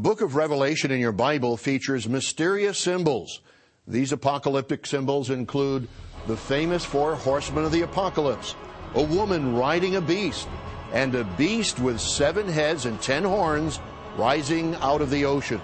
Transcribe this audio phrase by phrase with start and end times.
[0.00, 3.42] The book of Revelation in your Bible features mysterious symbols.
[3.86, 5.88] These apocalyptic symbols include
[6.26, 8.56] the famous four horsemen of the apocalypse,
[8.94, 10.48] a woman riding a beast,
[10.94, 13.78] and a beast with seven heads and ten horns
[14.16, 15.60] rising out of the ocean.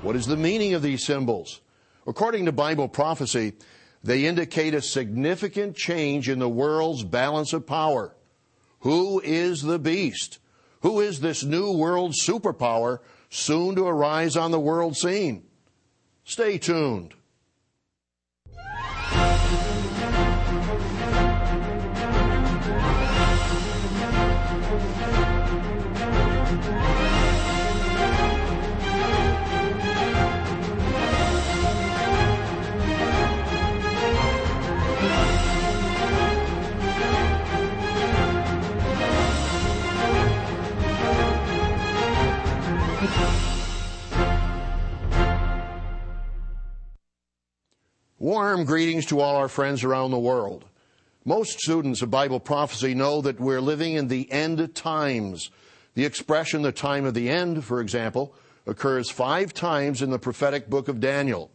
[0.00, 1.60] What is the meaning of these symbols?
[2.06, 3.52] According to Bible prophecy,
[4.02, 8.16] they indicate a significant change in the world's balance of power.
[8.80, 10.38] Who is the beast?
[10.80, 13.00] Who is this new world superpower
[13.30, 15.44] soon to arise on the world scene?
[16.24, 17.14] Stay tuned.
[48.58, 50.64] Warm greetings to all our friends around the world.
[51.24, 55.52] Most students of Bible prophecy know that we're living in the end times.
[55.94, 58.34] The expression the time of the end, for example,
[58.66, 61.52] occurs five times in the prophetic book of Daniel.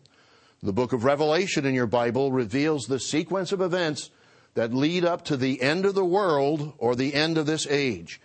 [0.62, 4.10] The book of Revelation in your Bible reveals the sequence of events
[4.54, 8.22] that lead up to the end of the world or the end of this age.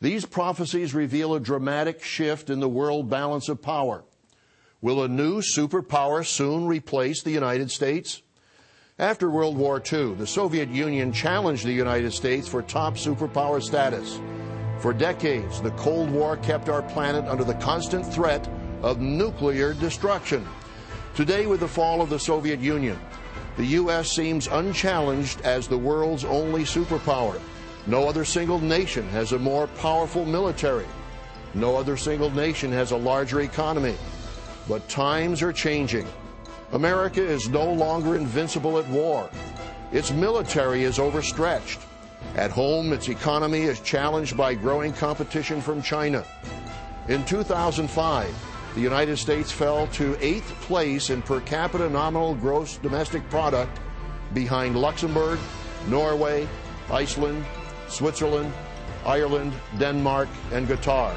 [0.00, 4.04] These prophecies reveal a dramatic shift in the world balance of power.
[4.82, 8.20] Will a new superpower soon replace the United States?
[8.98, 14.18] After World War II, the Soviet Union challenged the United States for top superpower status.
[14.80, 18.48] For decades, the Cold War kept our planet under the constant threat
[18.82, 20.44] of nuclear destruction.
[21.14, 22.98] Today, with the fall of the Soviet Union,
[23.56, 24.10] the U.S.
[24.10, 27.40] seems unchallenged as the world's only superpower.
[27.86, 30.86] No other single nation has a more powerful military.
[31.54, 33.94] No other single nation has a larger economy.
[34.68, 36.06] But times are changing.
[36.72, 39.28] America is no longer invincible at war.
[39.92, 41.80] Its military is overstretched.
[42.36, 46.24] At home, its economy is challenged by growing competition from China.
[47.08, 48.34] In 2005,
[48.74, 53.80] the United States fell to eighth place in per capita nominal gross domestic product
[54.32, 55.38] behind Luxembourg,
[55.88, 56.48] Norway,
[56.90, 57.44] Iceland,
[57.88, 58.50] Switzerland,
[59.04, 61.14] Ireland, Denmark, and Qatar.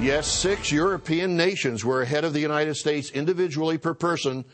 [0.00, 4.44] Yes, six European nations were ahead of the United States individually per person,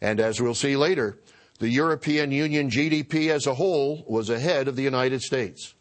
[0.00, 1.18] and as we'll see later,
[1.58, 5.74] the European Union GDP as a whole was ahead of the United States.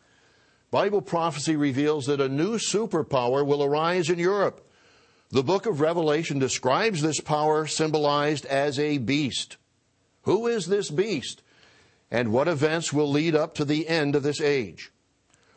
[0.71, 4.67] Bible prophecy reveals that a new superpower will arise in Europe.
[5.29, 9.57] The book of Revelation describes this power symbolized as a beast.
[10.23, 11.43] Who is this beast?
[12.09, 14.91] And what events will lead up to the end of this age?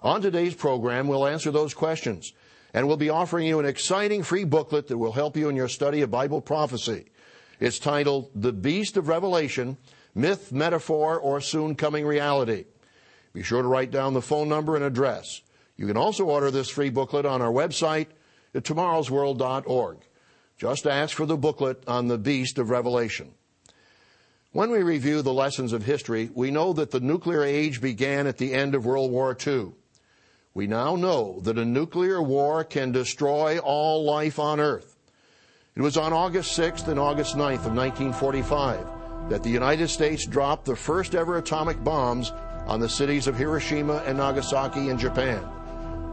[0.02, 2.34] On today's program, we'll answer those questions
[2.74, 5.68] and we'll be offering you an exciting free booklet that will help you in your
[5.68, 7.06] study of Bible prophecy.
[7.60, 9.78] It's titled The Beast of Revelation
[10.14, 12.66] Myth, Metaphor, or Soon Coming Reality.
[13.32, 15.40] Be sure to write down the phone number and address.
[15.76, 18.08] You can also order this free booklet on our website
[18.54, 19.98] at tomorrowsworld.org.
[20.56, 23.34] Just ask for the booklet on the Beast of Revelation.
[24.52, 28.38] When we review the lessons of history, we know that the nuclear age began at
[28.38, 29.72] the end of World War II.
[30.54, 34.96] We now know that a nuclear war can destroy all life on Earth.
[35.74, 40.64] It was on August 6th and August 9th of 1945 that the United States dropped
[40.64, 42.30] the first ever atomic bombs
[42.68, 45.44] on the cities of Hiroshima and Nagasaki in Japan.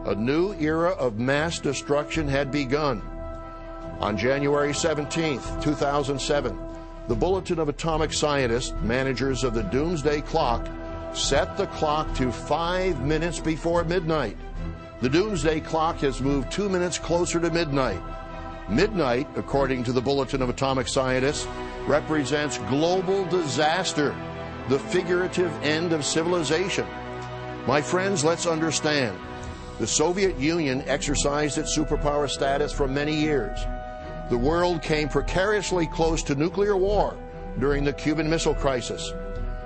[0.05, 3.03] A new era of mass destruction had begun.
[3.99, 6.59] On January 17, 2007,
[7.07, 10.67] the Bulletin of Atomic Scientists, managers of the Doomsday Clock,
[11.13, 14.37] set the clock to five minutes before midnight.
[15.01, 18.01] The doomsday clock has moved two minutes closer to midnight.
[18.69, 21.47] Midnight, according to the Bulletin of Atomic Scientists,
[21.87, 24.15] represents global disaster,
[24.69, 26.87] the figurative end of civilization.
[27.67, 29.17] My friends, let's understand.
[29.79, 33.59] The Soviet Union exercised its superpower status for many years.
[34.29, 37.17] The world came precariously close to nuclear war
[37.59, 39.11] during the Cuban Missile Crisis.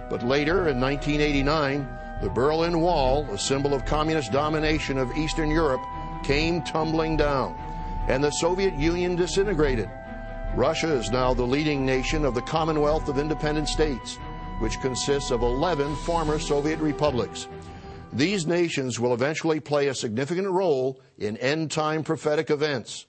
[0.09, 1.87] But later, in 1989,
[2.21, 5.81] the Berlin Wall, a symbol of communist domination of Eastern Europe,
[6.23, 7.55] came tumbling down,
[8.07, 9.89] and the Soviet Union disintegrated.
[10.55, 14.17] Russia is now the leading nation of the Commonwealth of Independent States,
[14.59, 17.47] which consists of 11 former Soviet republics.
[18.13, 23.07] These nations will eventually play a significant role in end time prophetic events.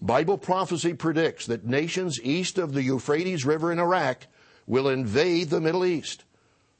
[0.00, 4.28] Bible prophecy predicts that nations east of the Euphrates River in Iraq
[4.68, 6.22] will invade the Middle East.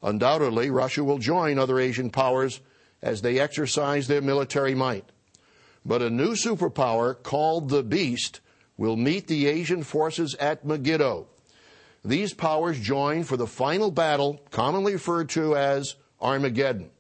[0.02, 2.60] Undoubtedly, Russia will join other Asian powers
[3.02, 5.06] as they exercise their military might.
[5.84, 8.40] But a new superpower called the Beast
[8.76, 11.26] will meet the Asian forces at Megiddo.
[12.04, 16.90] These powers join for the final battle, commonly referred to as Armageddon.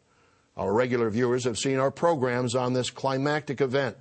[0.56, 3.96] Our regular viewers have seen our programs on this climactic event.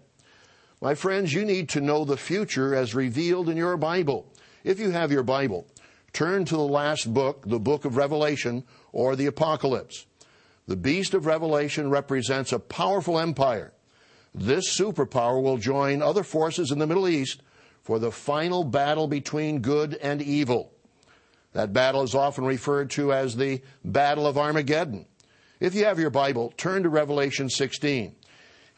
[0.81, 4.25] My friends, you need to know the future as revealed in your Bible.
[4.63, 5.67] If you have your Bible,
[6.17, 10.07] turn to the last book, the book of Revelation or the Apocalypse.
[10.65, 13.71] The beast of Revelation represents a powerful empire.
[14.33, 17.43] This superpower will join other forces in the Middle East
[17.83, 20.73] for the final battle between good and evil.
[21.53, 25.05] That battle is often referred to as the Battle of Armageddon.
[25.59, 28.15] If you have your Bible, turn to Revelation 16.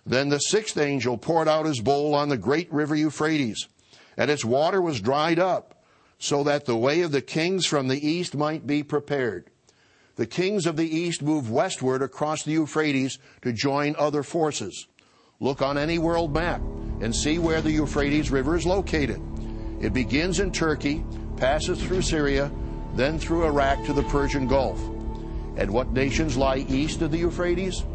[0.05, 3.69] Then the sixth angel poured out his bowl on the great river Euphrates,
[4.17, 5.78] and its water was dried up,
[6.19, 9.49] so that the way of the kings from the east might be prepared.
[10.17, 14.87] The kings of the east moved westward across the Euphrates to join other forces.
[15.39, 16.61] Look on any world map
[16.99, 19.21] and see where the Euphrates River is located.
[19.79, 21.05] It begins in Turkey,
[21.37, 22.51] passes through Syria,
[22.95, 24.77] then through Iraq to the Persian Gulf.
[25.55, 27.85] And what nations lie east of the Euphrates?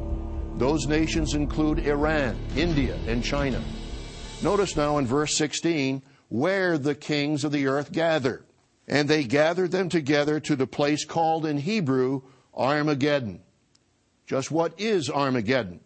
[0.57, 3.63] Those nations include Iran, India, and China.
[4.43, 6.03] Notice now in verse 16
[6.35, 8.45] where the kings of the earth gather.
[8.89, 12.23] And they gathered them together to the place called in Hebrew
[12.53, 13.41] Armageddon.
[14.27, 15.79] Just what is Armageddon?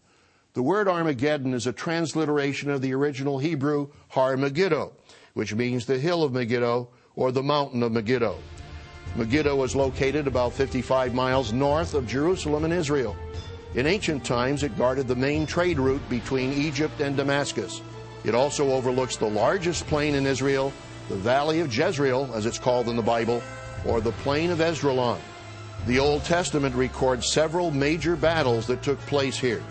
[0.55, 4.93] The word Armageddon is a transliteration of the original Hebrew Har Megiddo,
[5.35, 8.39] which means the hill of Megiddo or the mountain of Megiddo.
[9.17, 13.15] Megiddo was located about 55 miles north of Jerusalem in Israel.
[13.75, 17.83] In ancient times, it guarded the main trade route between Egypt and Damascus.
[18.25, 20.73] It also overlooks the largest plain in Israel,
[21.09, 23.43] the Valley of Jezreel, as it's called in the Bible,
[23.87, 25.19] or the Plain of Esdraelon.
[25.87, 29.63] The Old Testament records several major battles that took place here.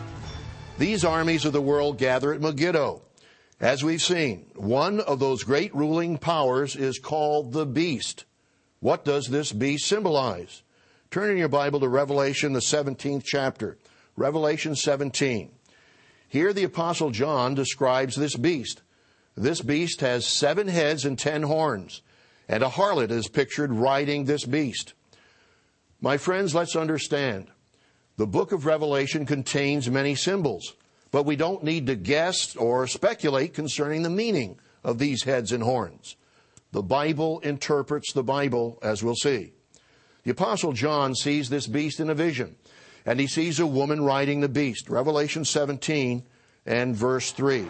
[0.78, 3.02] These armies of the world gather at Megiddo.
[3.60, 8.26] As we've seen, one of those great ruling powers is called the beast.
[8.80, 10.62] What does this beast symbolize?
[11.10, 13.78] Turn in your Bible to Revelation, the 17th chapter.
[14.16, 15.52] Revelation 17.
[16.30, 18.82] Here the Apostle John describes this beast.
[19.36, 22.02] This beast has seven heads and ten horns,
[22.50, 24.94] and a harlot is pictured riding this beast.
[26.02, 27.48] My friends, let's understand.
[28.18, 30.76] The book of Revelation contains many symbols,
[31.12, 35.64] but we don't need to guess or speculate concerning the meaning of these heads and
[35.64, 36.16] horns.
[36.72, 39.54] The Bible interprets the Bible, as we'll see.
[40.24, 42.58] The Apostle John sees this beast in a vision,
[43.08, 44.90] and he sees a woman riding the beast.
[44.90, 46.24] Revelation 17
[46.66, 47.66] and verse 3.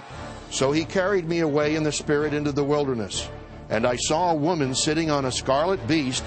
[0.49, 3.29] So he carried me away in the Spirit into the wilderness,
[3.69, 6.23] and I saw a woman sitting on a scarlet beast,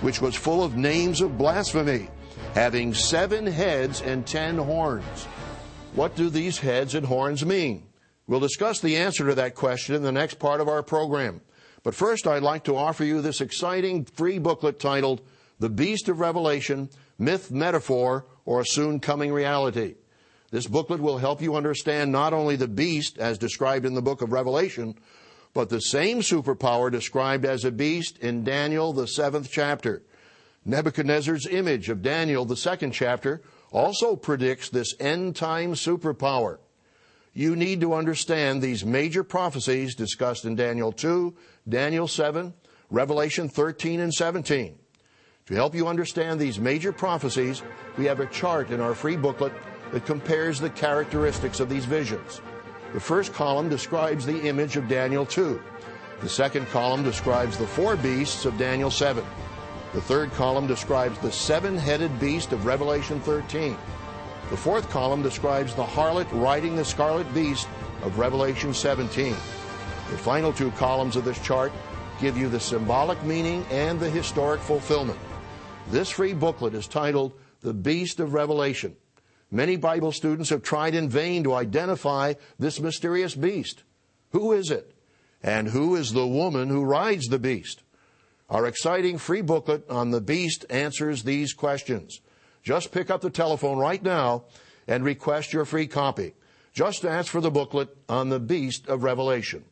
[0.00, 2.08] which was full of names of blasphemy,
[2.54, 5.24] having seven heads and ten horns.
[5.94, 7.88] What do these heads and horns mean?
[8.28, 11.40] We'll discuss the answer to that question in the next part of our program.
[11.82, 15.20] But first, I'd like to offer you this exciting free booklet titled
[15.58, 16.88] The Beast of Revelation
[17.22, 19.94] Myth, Metaphor, or a Soon Coming Reality.
[20.50, 24.22] This booklet will help you understand not only the beast as described in the book
[24.22, 24.98] of Revelation,
[25.54, 30.02] but the same superpower described as a beast in Daniel, the seventh chapter.
[30.64, 36.58] Nebuchadnezzar's image of Daniel, the second chapter, also predicts this end time superpower.
[37.32, 41.34] You need to understand these major prophecies discussed in Daniel 2,
[41.68, 42.52] Daniel 7,
[42.90, 44.78] Revelation 13 and 17.
[45.52, 47.62] To help you understand these major prophecies,
[47.98, 49.52] we have a chart in our free booklet
[49.92, 52.40] that compares the characteristics of these visions.
[52.94, 55.62] The first column describes the image of Daniel 2.
[56.22, 59.22] The second column describes the four beasts of Daniel 7.
[59.92, 63.76] The third column describes the seven headed beast of Revelation 13.
[64.48, 67.68] The fourth column describes the harlot riding the scarlet beast
[68.04, 69.32] of Revelation 17.
[69.32, 71.72] The final two columns of this chart
[72.22, 75.18] give you the symbolic meaning and the historic fulfillment.
[75.90, 78.96] This free booklet is titled The Beast of Revelation.
[79.50, 83.82] Many Bible students have tried in vain to identify this mysterious beast.
[84.30, 84.94] Who is it?
[85.42, 87.82] And who is the woman who rides the beast?
[88.48, 92.20] Our exciting free booklet on the beast answers these questions.
[92.62, 94.44] Just pick up the telephone right now
[94.86, 96.34] and request your free copy.
[96.72, 99.64] Just ask for the booklet on the beast of Revelation.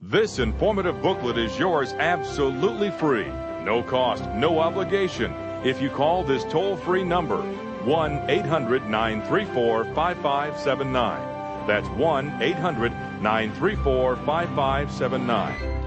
[0.00, 3.30] This informative booklet is yours absolutely free.
[3.64, 5.32] No cost, no obligation.
[5.64, 7.42] If you call this toll free number,
[7.84, 11.66] 1 800 934 5579.
[11.66, 12.92] That's 1 800
[13.22, 15.84] 934 5579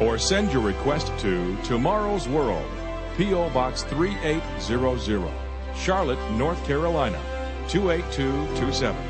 [0.00, 2.68] or send your request to Tomorrow's World,
[3.16, 3.50] P.O.
[3.50, 5.30] Box 3800,
[5.76, 7.20] Charlotte, North Carolina
[7.68, 9.09] 28227.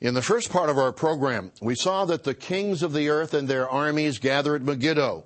[0.00, 3.34] In the first part of our program, we saw that the kings of the earth
[3.34, 5.24] and their armies gather at Megiddo.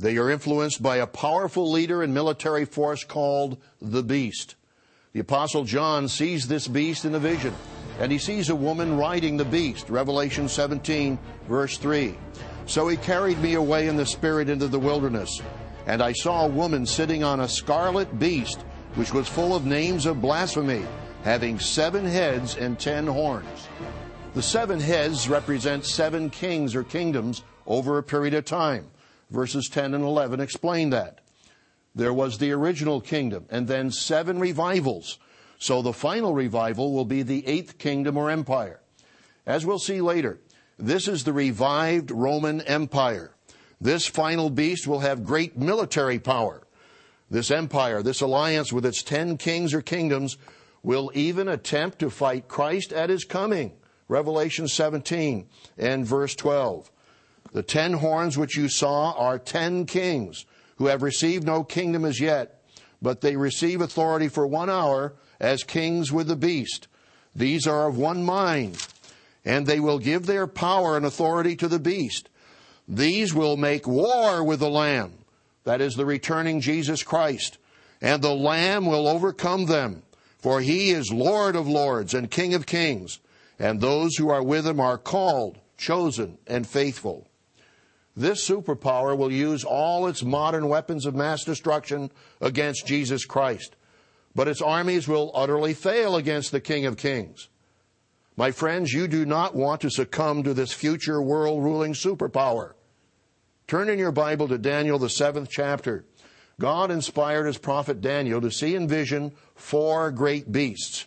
[0.00, 4.56] They are influenced by a powerful leader and military force called the Beast.
[5.12, 7.54] The Apostle John sees this beast in a vision,
[8.00, 12.18] and he sees a woman riding the beast, Revelation 17, verse 3.
[12.66, 15.40] So he carried me away in the Spirit into the wilderness,
[15.86, 18.62] and I saw a woman sitting on a scarlet beast,
[18.96, 20.84] which was full of names of blasphemy,
[21.22, 23.68] having seven heads and ten horns.
[24.32, 28.86] The seven heads represent seven kings or kingdoms over a period of time.
[29.28, 31.20] Verses 10 and 11 explain that.
[31.96, 35.18] There was the original kingdom and then seven revivals.
[35.58, 38.80] So the final revival will be the eighth kingdom or empire.
[39.46, 40.38] As we'll see later,
[40.78, 43.34] this is the revived Roman Empire.
[43.80, 46.62] This final beast will have great military power.
[47.30, 50.38] This empire, this alliance with its ten kings or kingdoms,
[50.84, 53.72] will even attempt to fight Christ at his coming.
[54.10, 55.46] Revelation 17
[55.78, 56.90] and verse 12.
[57.52, 60.46] The ten horns which you saw are ten kings
[60.78, 62.60] who have received no kingdom as yet,
[63.00, 66.88] but they receive authority for one hour as kings with the beast.
[67.36, 68.84] These are of one mind,
[69.44, 72.28] and they will give their power and authority to the beast.
[72.88, 75.12] These will make war with the Lamb,
[75.62, 77.58] that is the returning Jesus Christ,
[78.02, 80.02] and the Lamb will overcome them,
[80.38, 83.20] for he is Lord of lords and King of kings
[83.60, 87.28] and those who are with him are called, chosen, and faithful.
[88.16, 93.76] This superpower will use all its modern weapons of mass destruction against Jesus Christ,
[94.34, 97.48] but its armies will utterly fail against the King of Kings.
[98.34, 102.72] My friends, you do not want to succumb to this future world ruling superpower.
[103.66, 106.06] Turn in your Bible to Daniel, the seventh chapter.
[106.58, 111.06] God inspired his prophet Daniel to see in vision four great beasts.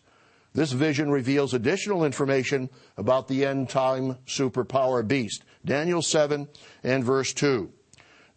[0.54, 5.44] This vision reveals additional information about the end time superpower beast.
[5.66, 6.48] Daniel 7
[6.84, 7.72] and verse 2.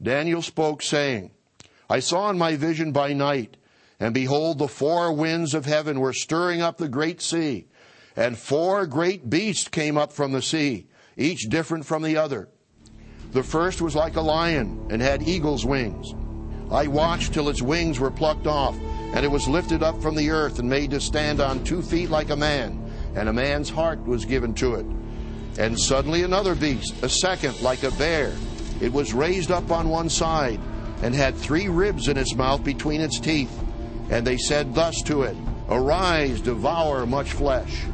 [0.02, 1.30] Daniel spoke saying,
[1.88, 3.56] I saw in my vision by night,
[4.00, 7.66] and behold, the four winds of heaven were stirring up the great sea,
[8.16, 12.49] and four great beasts came up from the sea, each different from the other.
[13.32, 16.14] The first was like a lion and had eagle's wings.
[16.70, 18.76] I watched till its wings were plucked off
[19.14, 22.10] and it was lifted up from the earth and made to stand on two feet
[22.10, 24.86] like a man, and a man's heart was given to it.
[25.58, 28.34] And suddenly another beast, a second like a bear.
[28.80, 30.60] It was raised up on one side,
[31.02, 33.62] and had three ribs in its mouth between its teeth.
[34.10, 35.36] And they said thus to it,
[35.68, 37.84] Arise, devour much flesh.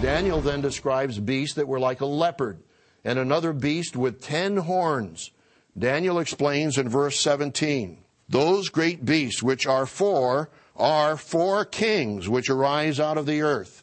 [0.00, 2.62] Daniel then describes beasts that were like a leopard,
[3.04, 5.30] and another beast with ten horns.
[5.76, 7.98] Daniel explains in verse 17
[8.28, 13.82] those great beasts which are four are four kings which arise out of the earth.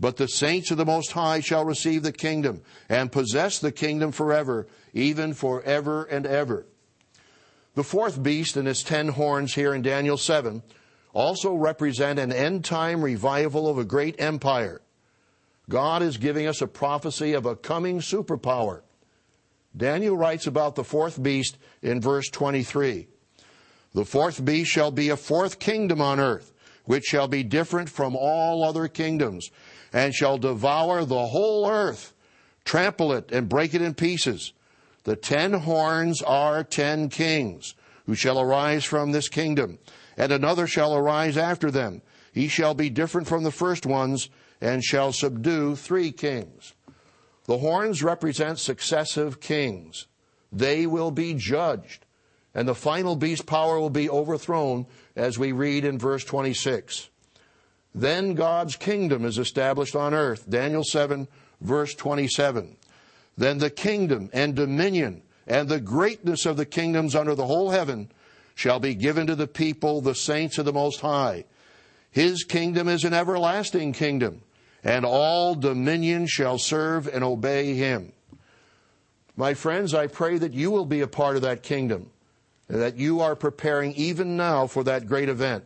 [0.00, 4.10] But the saints of the Most High shall receive the kingdom and possess the kingdom
[4.10, 6.66] forever, even forever and ever.
[7.74, 10.62] The fourth beast and its ten horns here in Daniel 7
[11.12, 14.80] also represent an end time revival of a great empire.
[15.68, 18.82] God is giving us a prophecy of a coming superpower.
[19.76, 23.08] Daniel writes about the fourth beast in verse 23.
[23.94, 26.52] The fourth beast shall be a fourth kingdom on earth,
[26.84, 29.50] which shall be different from all other kingdoms,
[29.92, 32.12] and shall devour the whole earth,
[32.64, 34.52] trample it, and break it in pieces.
[35.04, 37.74] The ten horns are ten kings,
[38.06, 39.78] who shall arise from this kingdom,
[40.16, 42.02] and another shall arise after them.
[42.32, 44.28] He shall be different from the first ones,
[44.60, 46.74] and shall subdue three kings.
[47.44, 50.06] The horns represent successive kings.
[50.50, 52.03] They will be judged
[52.54, 57.08] and the final beast power will be overthrown, as we read in verse 26.
[57.94, 60.48] Then God's kingdom is established on earth.
[60.48, 61.28] Daniel 7,
[61.60, 62.76] verse 27.
[63.36, 68.10] Then the kingdom and dominion and the greatness of the kingdoms under the whole heaven
[68.54, 71.44] shall be given to the people, the saints of the Most High.
[72.10, 74.42] His kingdom is an everlasting kingdom,
[74.84, 78.12] and all dominion shall serve and obey him.
[79.36, 82.10] My friends, I pray that you will be a part of that kingdom
[82.68, 85.64] that you are preparing even now for that great event.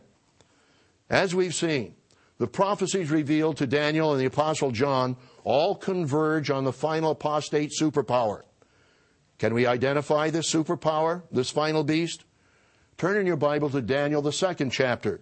[1.09, 1.95] As we've seen,
[2.37, 7.71] the prophecies revealed to Daniel and the Apostle John all converge on the final apostate
[7.79, 8.43] superpower.
[9.37, 12.25] Can we identify this superpower, this final beast?
[12.97, 15.21] Turn in your Bible to Daniel, the second chapter.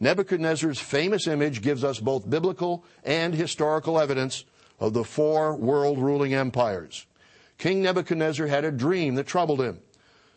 [0.00, 4.44] Nebuchadnezzar's famous image gives us both biblical and historical evidence
[4.78, 7.06] of the four world ruling empires.
[7.58, 9.80] King Nebuchadnezzar had a dream that troubled him.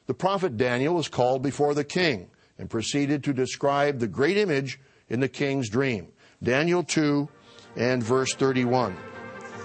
[0.05, 4.79] The prophet Daniel was called before the king and proceeded to describe the great image
[5.09, 6.07] in the king's dream.
[6.41, 7.29] Daniel 2
[7.77, 8.95] and verse 31.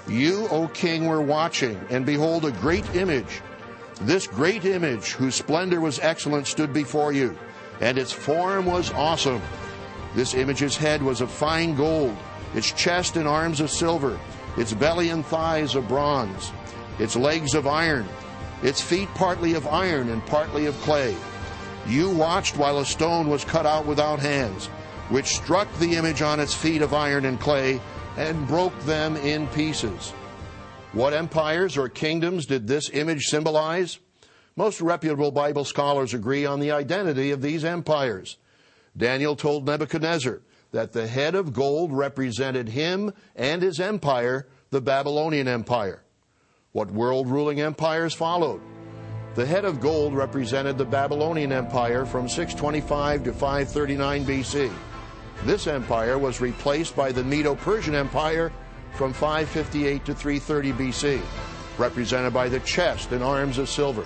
[0.09, 3.43] You, O king, were watching, and behold, a great image.
[4.03, 7.37] This great image, whose splendor was excellent, stood before you,
[7.81, 9.43] and its form was awesome.
[10.15, 12.17] This image's head was of fine gold,
[12.55, 14.19] its chest and arms of silver,
[14.57, 16.53] its belly and thighs of bronze,
[16.99, 18.09] its legs of iron,
[18.63, 21.17] its feet partly of iron and partly of clay.
[21.87, 24.67] You watched while a stone was cut out without hands,
[25.09, 27.81] which struck the image on its feet of iron and clay
[28.17, 30.11] and broke them in pieces.
[30.93, 33.99] What empires or kingdoms did this image symbolize?
[34.57, 38.39] Most reputable Bible scholars agree on the identity of these empires.
[38.97, 40.41] Daniel told Nebuchadnezzar
[40.73, 46.03] that the head of gold represented him and his empire, the Babylonian Empire.
[46.73, 48.61] What world ruling empires followed?
[49.37, 54.73] The head of gold represented the Babylonian Empire from 625 to 539 BC.
[55.45, 58.53] This empire was replaced by the Medo Persian Empire
[58.93, 61.23] from 558 to 330 BC,
[61.79, 64.05] represented by the chest and arms of silver.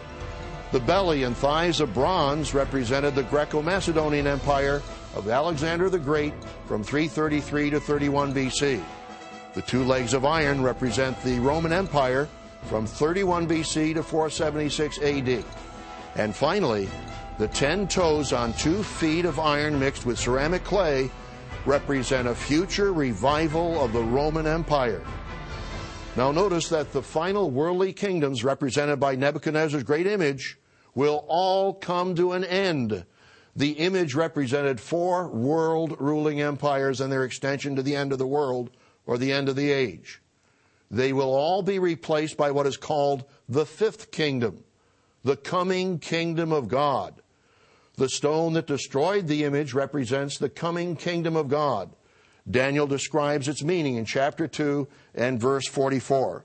[0.71, 4.81] The belly and thighs of bronze represented the Greco Macedonian Empire
[5.16, 6.33] of Alexander the Great
[6.66, 8.81] from 333 to 31 BC.
[9.54, 12.28] The two legs of iron represent the Roman Empire
[12.64, 15.45] from 31 BC to 476 AD.
[16.16, 16.88] And finally,
[17.38, 21.11] the ten toes on two feet of iron mixed with ceramic clay
[21.66, 25.03] represent a future revival of the Roman Empire.
[26.16, 30.59] Now, notice that the final worldly kingdoms represented by Nebuchadnezzar's great image
[30.94, 33.05] will all come to an end.
[33.55, 38.27] The image represented four world ruling empires and their extension to the end of the
[38.27, 38.70] world
[39.07, 40.22] or the end of the age.
[40.92, 44.62] They will all be replaced by what is called the fifth kingdom,
[45.24, 47.14] the coming kingdom of God.
[47.96, 51.90] The stone that destroyed the image represents the coming kingdom of God.
[52.50, 56.44] Daniel describes its meaning in chapter 2 and verse 44.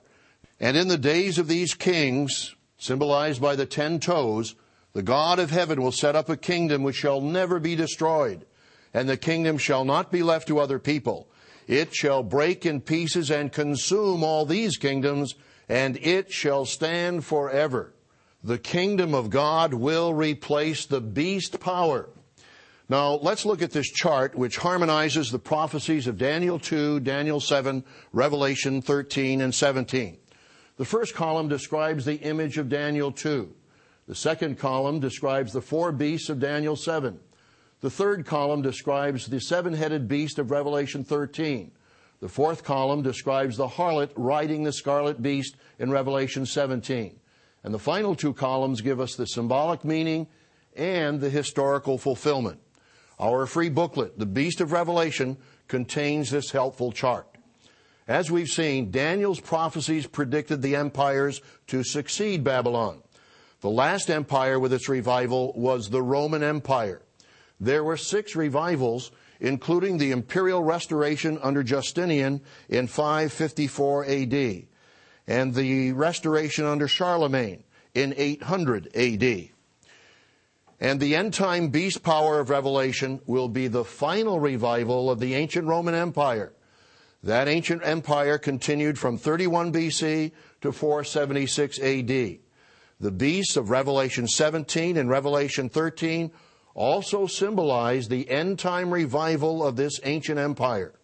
[0.60, 4.54] And in the days of these kings, symbolized by the ten toes,
[4.94, 8.46] the God of heaven will set up a kingdom which shall never be destroyed,
[8.94, 11.28] and the kingdom shall not be left to other people.
[11.68, 15.34] It shall break in pieces and consume all these kingdoms,
[15.68, 17.92] and it shall stand forever.
[18.42, 22.08] The kingdom of God will replace the beast power.
[22.88, 27.84] Now, let's look at this chart which harmonizes the prophecies of Daniel 2, Daniel 7,
[28.14, 30.16] Revelation 13, and 17.
[30.78, 33.52] The first column describes the image of Daniel 2.
[34.06, 37.20] The second column describes the four beasts of Daniel 7.
[37.80, 41.70] The third column describes the seven headed beast of Revelation 13.
[42.20, 47.20] The fourth column describes the harlot riding the scarlet beast in Revelation 17.
[47.62, 50.26] And the final two columns give us the symbolic meaning
[50.74, 52.60] and the historical fulfillment.
[53.20, 55.36] Our free booklet, The Beast of Revelation,
[55.68, 57.26] contains this helpful chart.
[58.08, 63.02] As we've seen, Daniel's prophecies predicted the empires to succeed Babylon.
[63.60, 67.02] The last empire with its revival was the Roman Empire.
[67.60, 74.62] There were six revivals, including the imperial restoration under Justinian in 554 AD,
[75.26, 79.50] and the restoration under Charlemagne in 800 AD.
[80.80, 85.34] And the end time beast power of Revelation will be the final revival of the
[85.34, 86.52] ancient Roman Empire.
[87.24, 92.38] That ancient empire continued from 31 BC to 476 AD.
[93.00, 96.30] The beasts of Revelation 17 and Revelation 13
[96.78, 100.94] also symbolize the end time revival of this ancient empire.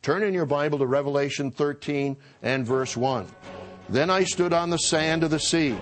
[0.00, 3.26] Turn in your Bible to Revelation 13 and verse 1.
[3.90, 5.76] Then I stood on the sand of the sea,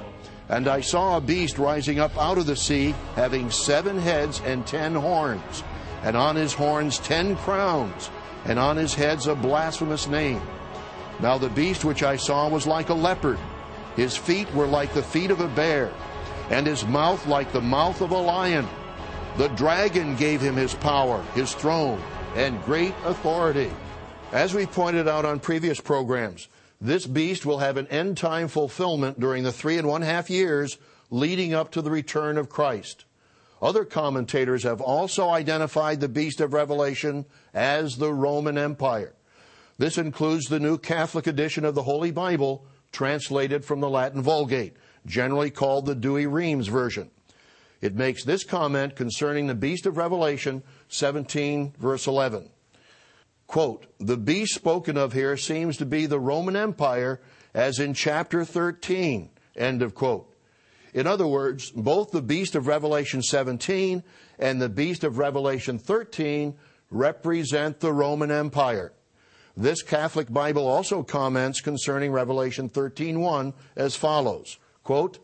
[0.48, 4.66] and I saw a beast rising up out of the sea, having seven heads and
[4.66, 5.62] ten horns,
[6.02, 8.10] and on his horns ten crowns
[8.46, 10.42] and on his heads a blasphemous name.
[11.20, 13.38] Now the beast which I saw was like a leopard.
[13.94, 15.92] His feet were like the feet of a bear,
[16.50, 18.68] and his mouth like the mouth of a lion.
[19.36, 22.00] The dragon gave him his power, his throne,
[22.36, 23.70] and great authority.
[24.30, 26.46] As we pointed out on previous programs,
[26.80, 30.78] this beast will have an end time fulfillment during the three and one half years
[31.10, 33.06] leading up to the return of Christ.
[33.60, 39.14] Other commentators have also identified the beast of Revelation as the Roman Empire.
[39.78, 44.76] This includes the New Catholic edition of the Holy Bible, translated from the Latin Vulgate,
[45.06, 47.10] generally called the Douay-Rheims version.
[47.84, 52.48] It makes this comment concerning the beast of Revelation 17, verse 11.
[53.46, 57.20] Quote, the beast spoken of here seems to be the Roman Empire
[57.52, 60.34] as in chapter 13, end of quote.
[60.94, 64.02] In other words, both the beast of Revelation 17
[64.38, 66.54] and the beast of Revelation 13
[66.90, 68.94] represent the Roman Empire.
[69.58, 75.18] This Catholic Bible also comments concerning Revelation 13:1 as follows, quote,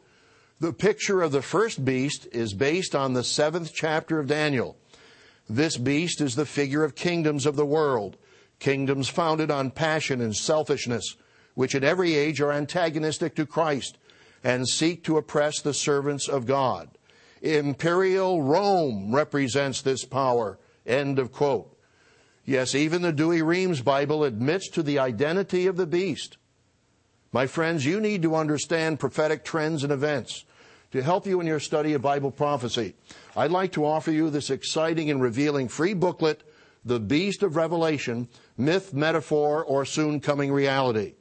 [0.61, 4.77] "The picture of the first beast is based on the 7th chapter of Daniel.
[5.49, 8.19] This beast is the figure of kingdoms of the world,
[8.59, 11.17] kingdoms founded on passion and selfishness,
[11.55, 13.97] which in every age are antagonistic to Christ
[14.45, 16.91] and seek to oppress the servants of God.
[17.41, 20.59] Imperial Rome represents this power.
[20.87, 21.75] End of quote.
[22.45, 26.37] Yes, even the Douay-Rheims Bible admits to the identity of the beast.
[27.33, 30.45] My friends, you need to understand prophetic trends and events
[30.93, 32.95] to help you in your study of Bible prophecy.
[33.37, 36.43] I'd like to offer you this exciting and revealing free booklet,
[36.85, 41.15] The Beast of Revelation, Myth, Metaphor, or Soon Coming Reality.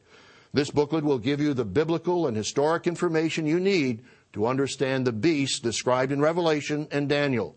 [0.53, 4.03] This booklet will give you the biblical and historic information you need
[4.33, 7.55] to understand the beast described in Revelation and Daniel.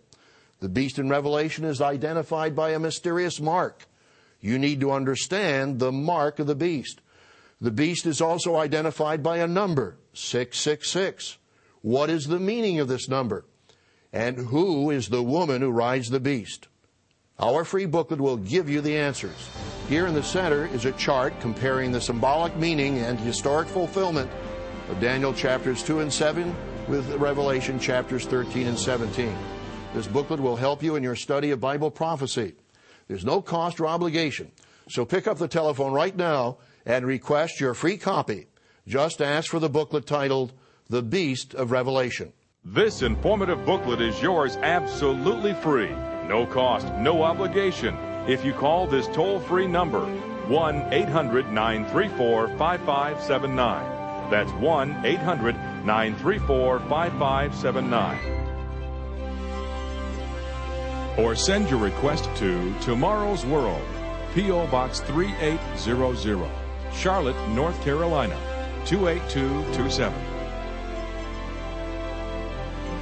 [0.61, 3.87] The beast in Revelation is identified by a mysterious mark.
[4.41, 7.01] You need to understand the mark of the beast.
[7.61, 11.39] The beast is also identified by a number, 666.
[11.83, 13.45] What is the meaning of this number?
[14.13, 16.69] And who is the woman who rides the beast?
[17.39, 19.51] Our free booklet will give you the answers.
[19.89, 24.31] Here in the center is a chart comparing the symbolic meaning and historic fulfillment
[24.89, 26.55] of Daniel chapters 2 and 7
[26.87, 29.37] with Revelation chapters 13 and 17.
[29.95, 32.55] This booklet will help you in your study of Bible prophecy.
[33.09, 34.53] There's no cost or obligation.
[34.89, 38.47] So pick up the telephone right now and request your free copy.
[38.87, 40.53] Just ask for the booklet titled
[40.93, 42.35] The Beast of Revelation.
[42.67, 45.89] This informative booklet is yours absolutely free.
[46.29, 47.97] No cost, no obligation.
[48.29, 50.05] If you call this toll free number,
[50.49, 54.31] 1 800 934 5579.
[54.31, 58.19] That's 1 800 934 5579.
[61.17, 63.81] Or send your request to Tomorrow's World,
[64.35, 64.67] P.O.
[64.67, 66.51] Box 3800,
[66.93, 68.39] Charlotte, North Carolina
[68.85, 70.32] 28227.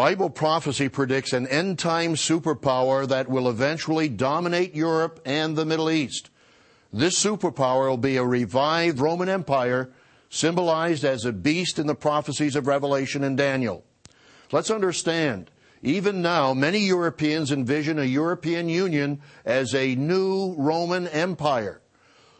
[0.00, 5.90] Bible prophecy predicts an end time superpower that will eventually dominate Europe and the Middle
[5.90, 6.30] East.
[6.90, 9.90] This superpower will be a revived Roman Empire
[10.30, 13.84] symbolized as a beast in the prophecies of Revelation and Daniel.
[14.50, 15.50] Let's understand,
[15.82, 21.82] even now, many Europeans envision a European Union as a new Roman Empire.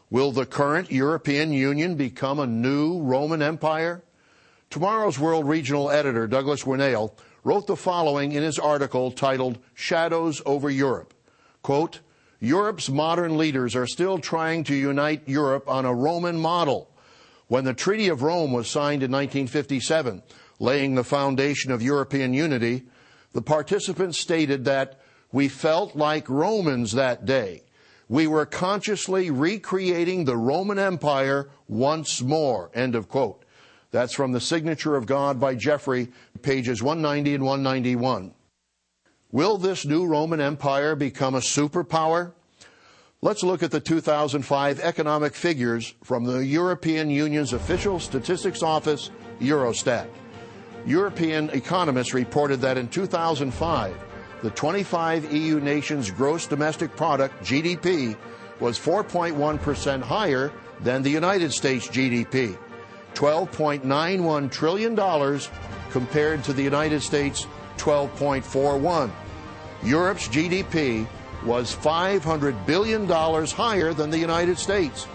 [0.08, 4.02] Will the current European Union become a new Roman Empire?
[4.70, 7.12] Tomorrow's World Regional Editor, Douglas Winnail,
[7.44, 11.14] wrote the following in his article titled Shadows Over Europe.
[11.62, 12.00] Quote,
[12.40, 16.90] Europe's modern leaders are still trying to unite Europe on a Roman model.
[17.48, 20.22] When the Treaty of Rome was signed in 1957,
[20.58, 22.84] laying the foundation of European unity,
[23.32, 25.00] the participants stated that
[25.32, 27.62] we felt like Romans that day.
[28.08, 32.70] We were consciously recreating the Roman Empire once more.
[32.74, 33.44] End of quote.
[33.90, 36.08] That's from the Signature of God by Jeffrey,
[36.42, 38.34] pages 190 and 191.
[39.32, 42.32] Will this new Roman Empire become a superpower?
[43.22, 50.08] Let's look at the 2005 economic figures from the European Union's official statistics office, Eurostat.
[50.86, 53.94] European economists reported that in 2005,
[54.42, 58.16] the 25 EU nations' gross domestic product, GDP,
[58.58, 60.50] was 4.1% higher
[60.80, 62.56] than the United States GDP.
[63.14, 65.40] $12.91 trillion
[65.90, 67.46] compared to the United States
[67.78, 69.10] 12.41.
[69.82, 71.06] Europe's GDP
[71.44, 75.06] was $500 billion higher than the United States.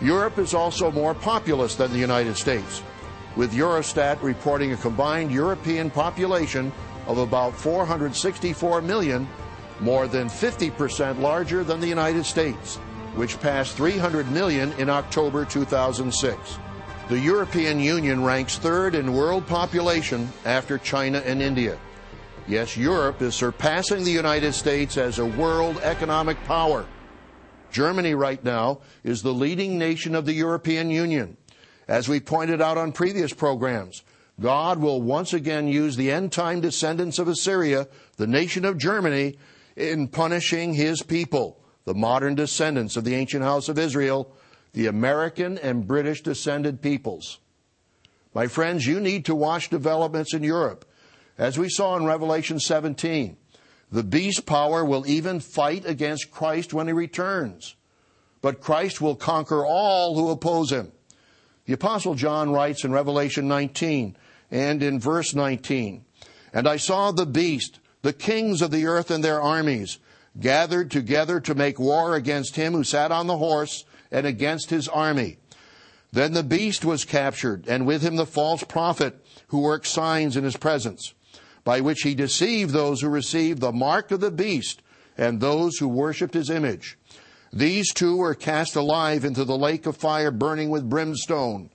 [0.00, 2.82] Europe is also more populous than the United States,
[3.36, 6.72] with Eurostat reporting a combined European population
[7.06, 9.28] of about 464 million,
[9.80, 12.76] more than 50% larger than the United States,
[13.14, 16.58] which passed 300 million in October 2006.
[17.10, 21.76] The European Union ranks third in world population after China and India.
[22.46, 26.86] Yes, Europe is surpassing the United States as a world economic power.
[27.72, 31.36] Germany right now is the leading nation of the European Union.
[31.88, 34.04] As we pointed out on previous programs,
[34.40, 39.36] God will once again use the end time descendants of Assyria, the nation of Germany,
[39.74, 44.32] in punishing his people, the modern descendants of the ancient house of Israel,
[44.72, 47.38] the American and British descended peoples.
[48.34, 50.84] My friends, you need to watch developments in Europe.
[51.36, 53.36] As we saw in Revelation 17,
[53.90, 57.74] the beast power will even fight against Christ when he returns.
[58.40, 60.92] But Christ will conquer all who oppose him.
[61.66, 64.16] The apostle John writes in Revelation 19
[64.50, 66.04] and in verse 19,
[66.52, 69.98] And I saw the beast, the kings of the earth and their armies,
[70.38, 74.88] gathered together to make war against him who sat on the horse and against his
[74.88, 75.38] army.
[76.12, 80.44] Then the beast was captured, and with him the false prophet who worked signs in
[80.44, 81.14] his presence,
[81.62, 84.82] by which he deceived those who received the mark of the beast
[85.16, 86.98] and those who worshipped his image.
[87.52, 91.70] These two were cast alive into the lake of fire burning with brimstone,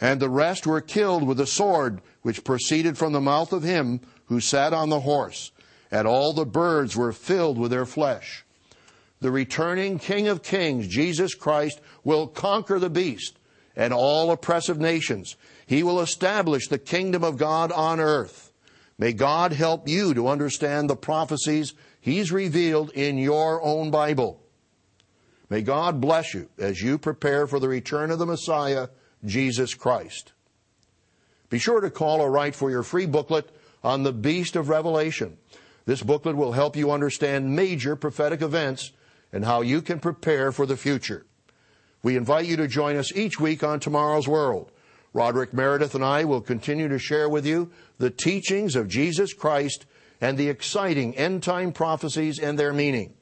[0.00, 4.00] and the rest were killed with a sword which proceeded from the mouth of him
[4.26, 5.50] who sat on the horse,
[5.90, 8.44] and all the birds were filled with their flesh.
[9.20, 13.38] The returning King of Kings, Jesus Christ, will conquer the beast
[13.74, 15.36] and all oppressive nations.
[15.66, 18.52] He will establish the kingdom of God on earth.
[18.98, 24.40] May God help you to understand the prophecies He's revealed in your own Bible.
[25.50, 28.88] May God bless you as you prepare for the return of the Messiah,
[29.24, 30.32] Jesus Christ.
[31.50, 33.50] Be sure to call or write for your free booklet
[33.82, 35.38] on the Beast of Revelation.
[35.86, 38.92] This booklet will help you understand major prophetic events
[39.32, 41.26] and how you can prepare for the future.
[42.02, 44.70] We invite you to join us each week on Tomorrow's World.
[45.12, 49.86] Roderick Meredith and I will continue to share with you the teachings of Jesus Christ
[50.20, 53.14] and the exciting end time prophecies and their meaning.